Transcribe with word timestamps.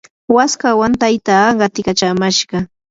waskawan 0.35 0.93
taytaa 1.01 1.45
qatikachamashqa. 1.59 2.57